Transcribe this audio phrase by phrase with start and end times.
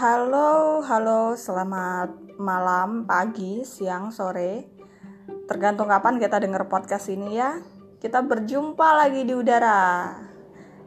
[0.00, 4.64] Halo, halo, selamat malam, pagi, siang, sore.
[5.44, 7.60] Tergantung kapan kita dengar podcast ini ya.
[8.00, 10.16] Kita berjumpa lagi di udara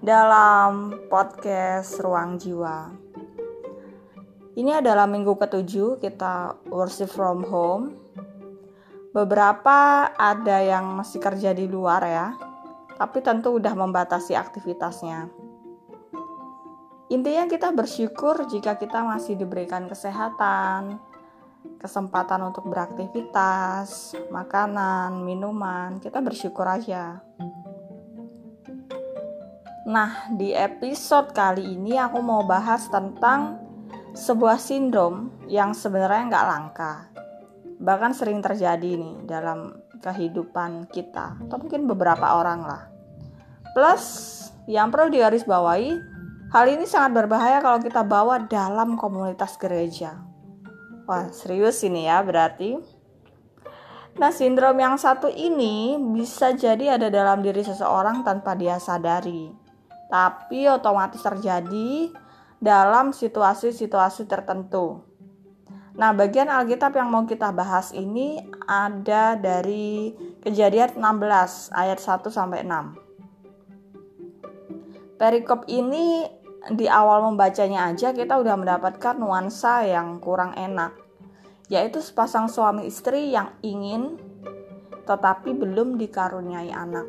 [0.00, 2.88] dalam podcast Ruang Jiwa.
[4.56, 7.92] Ini adalah minggu ketujuh kita worship from home.
[9.12, 12.32] Beberapa ada yang masih kerja di luar ya,
[12.96, 15.51] tapi tentu udah membatasi aktivitasnya.
[17.12, 20.96] Intinya kita bersyukur jika kita masih diberikan kesehatan,
[21.76, 27.20] kesempatan untuk beraktivitas, makanan, minuman, kita bersyukur aja.
[29.84, 33.60] Nah, di episode kali ini aku mau bahas tentang
[34.16, 36.92] sebuah sindrom yang sebenarnya nggak langka.
[37.76, 42.88] Bahkan sering terjadi nih dalam kehidupan kita, atau mungkin beberapa orang lah.
[43.76, 44.04] Plus,
[44.64, 46.11] yang perlu digarisbawahi,
[46.52, 50.20] Hal ini sangat berbahaya kalau kita bawa dalam komunitas gereja.
[51.08, 52.76] Wah, serius ini ya berarti.
[54.20, 59.48] Nah, sindrom yang satu ini bisa jadi ada dalam diri seseorang tanpa dia sadari.
[60.12, 62.12] Tapi otomatis terjadi
[62.60, 65.00] dalam situasi-situasi tertentu.
[65.96, 70.12] Nah, bagian Alkitab yang mau kita bahas ini ada dari
[70.44, 73.00] Kejadian 16 ayat 1 sampai 6.
[75.16, 80.94] Perikop ini di awal membacanya aja kita udah mendapatkan nuansa yang kurang enak
[81.66, 84.20] yaitu sepasang suami istri yang ingin
[85.02, 87.06] tetapi belum dikaruniai anak.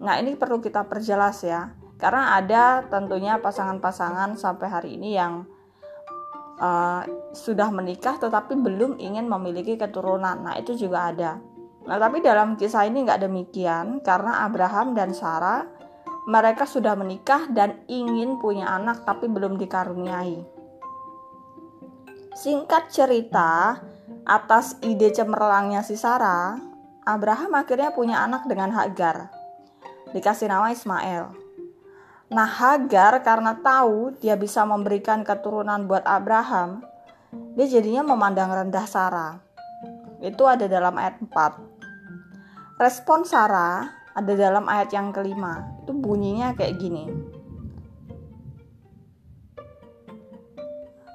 [0.00, 1.72] Nah, ini perlu kita perjelas ya.
[2.00, 5.44] Karena ada tentunya pasangan-pasangan sampai hari ini yang
[6.56, 7.04] uh,
[7.36, 10.40] sudah menikah tetapi belum ingin memiliki keturunan.
[10.40, 11.32] Nah, itu juga ada.
[11.84, 15.64] Nah, tapi dalam kisah ini nggak demikian karena Abraham dan Sarah
[16.28, 20.44] mereka sudah menikah dan ingin punya anak tapi belum dikaruniai.
[22.36, 23.80] Singkat cerita,
[24.24, 26.56] atas ide cemerlangnya si Sarah,
[27.04, 29.28] Abraham akhirnya punya anak dengan Hagar.
[30.12, 31.32] Dikasih nama Ismail.
[32.30, 36.86] Nah, Hagar karena tahu dia bisa memberikan keturunan buat Abraham,
[37.58, 39.42] dia jadinya memandang rendah Sarah.
[40.22, 42.78] Itu ada dalam ayat 4.
[42.78, 45.64] Respon Sarah ada dalam ayat yang kelima.
[45.80, 47.04] Itu bunyinya kayak gini.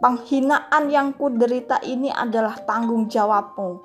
[0.00, 3.84] Penghinaan yang kuderita ini adalah tanggung jawabmu.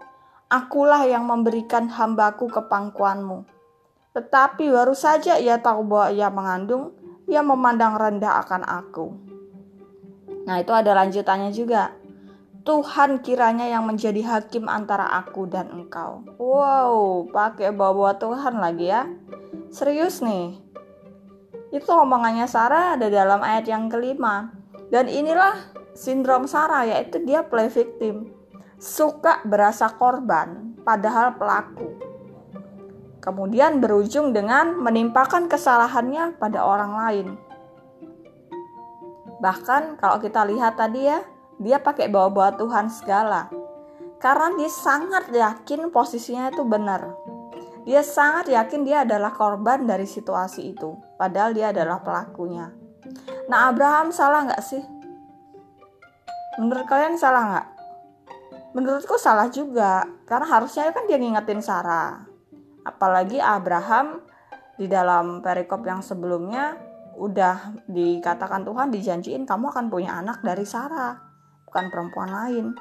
[0.51, 3.47] Akulah yang memberikan hambaku ke pangkuanmu.
[4.11, 6.91] Tetapi baru saja ia tahu bahwa ia mengandung,
[7.31, 9.07] ia memandang rendah akan aku.
[10.43, 11.95] Nah itu ada lanjutannya juga.
[12.61, 16.21] Tuhan kiranya yang menjadi hakim antara aku dan engkau.
[16.37, 19.09] Wow, pakai bawa-bawa Tuhan lagi ya.
[19.73, 20.61] Serius nih.
[21.73, 24.53] Itu omongannya Sarah ada dalam ayat yang kelima.
[24.93, 28.29] Dan inilah sindrom Sarah yaitu dia play victim.
[28.77, 31.97] Suka berasa korban padahal pelaku.
[33.25, 37.27] Kemudian berujung dengan menimpakan kesalahannya pada orang lain.
[39.41, 41.21] Bahkan kalau kita lihat tadi ya,
[41.61, 43.45] dia pakai bawa-bawa Tuhan segala.
[44.17, 47.13] Karena dia sangat yakin posisinya itu benar.
[47.85, 50.97] Dia sangat yakin dia adalah korban dari situasi itu.
[51.17, 52.69] Padahal dia adalah pelakunya.
[53.49, 54.81] Nah Abraham salah nggak sih?
[56.61, 57.67] Menurut kalian salah nggak?
[58.73, 60.05] Menurutku salah juga.
[60.25, 62.25] Karena harusnya kan dia ngingetin Sarah.
[62.85, 64.21] Apalagi Abraham
[64.77, 66.77] di dalam perikop yang sebelumnya
[67.17, 71.30] udah dikatakan Tuhan dijanjiin kamu akan punya anak dari Sarah
[71.71, 72.75] bukan perempuan lain.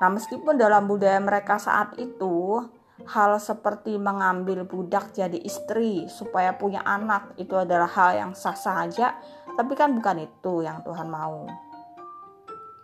[0.00, 2.64] Nah, meskipun dalam budaya mereka saat itu,
[3.04, 9.20] hal seperti mengambil budak jadi istri supaya punya anak itu adalah hal yang sah saja,
[9.52, 11.44] tapi kan bukan itu yang Tuhan mau.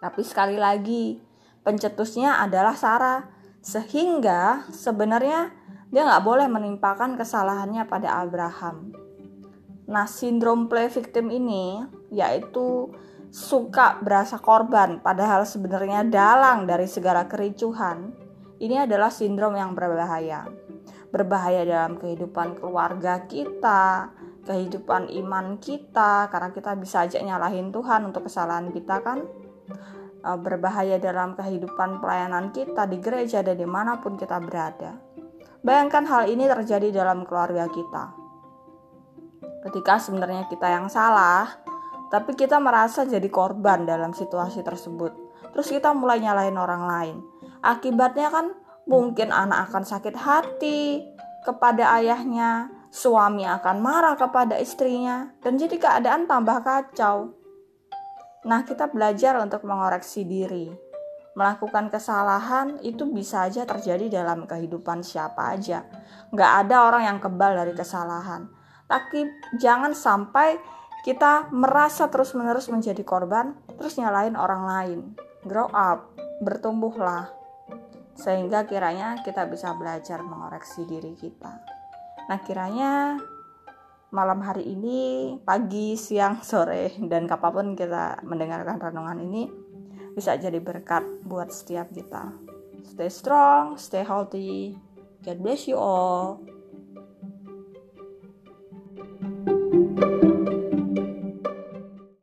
[0.05, 1.17] Tapi sekali lagi,
[1.65, 3.25] pencetusnya adalah Sarah,
[3.65, 5.49] sehingga sebenarnya
[5.89, 8.93] dia nggak boleh menimpakan kesalahannya pada Abraham.
[9.89, 12.89] Nah, sindrom play victim ini yaitu
[13.33, 18.13] suka berasa korban padahal sebenarnya dalang dari segala kericuhan,
[18.61, 20.45] ini adalah sindrom yang berbahaya.
[21.09, 24.13] Berbahaya dalam kehidupan keluarga kita,
[24.45, 29.25] kehidupan iman kita, karena kita bisa aja nyalahin Tuhan untuk kesalahan kita kan.
[30.23, 35.01] E, berbahaya dalam kehidupan pelayanan kita di gereja dan di mana pun kita berada.
[35.65, 38.13] Bayangkan hal ini terjadi dalam keluarga kita.
[39.69, 41.63] Ketika sebenarnya kita yang salah,
[42.13, 45.17] tapi kita merasa jadi korban dalam situasi tersebut.
[45.57, 47.17] Terus kita mulai nyalahin orang lain.
[47.65, 48.53] Akibatnya kan
[48.85, 51.01] mungkin anak akan sakit hati
[51.41, 57.33] kepada ayahnya, suami akan marah kepada istrinya, dan jadi keadaan tambah kacau.
[58.45, 60.69] Nah, kita belajar untuk mengoreksi diri.
[61.33, 65.89] Melakukan kesalahan itu bisa aja terjadi dalam kehidupan siapa aja.
[66.29, 68.53] Nggak ada orang yang kebal dari kesalahan.
[68.85, 69.25] Tapi
[69.57, 70.61] jangan sampai
[71.03, 75.01] kita merasa terus-menerus menjadi korban, terus nyalain orang lain.
[75.43, 77.35] Grow up, bertumbuhlah.
[78.15, 81.59] Sehingga kiranya kita bisa belajar mengoreksi diri kita.
[82.31, 83.19] Nah, kiranya
[84.15, 89.51] malam hari ini, pagi, siang, sore, dan kapan pun kita mendengarkan renungan ini
[90.13, 92.31] bisa jadi berkat buat setiap kita.
[92.85, 94.77] Stay strong, stay healthy.
[95.25, 96.52] God bless you all.